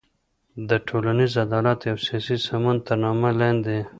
د 0.69 0.71
ټولنیز 0.87 1.33
عدالت 1.45 1.79
او 1.91 1.97
سیاسي 2.05 2.37
سمون 2.47 2.77
تر 2.87 2.97
نامه 3.03 3.29
لاندې 3.39 3.77